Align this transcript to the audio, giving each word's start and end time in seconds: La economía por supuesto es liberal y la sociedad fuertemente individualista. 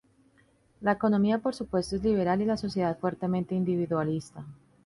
La 0.79 0.93
economía 0.93 1.37
por 1.37 1.53
supuesto 1.53 1.95
es 1.95 2.03
liberal 2.03 2.41
y 2.41 2.45
la 2.45 2.57
sociedad 2.57 2.97
fuertemente 2.97 3.53
individualista. 3.53 4.43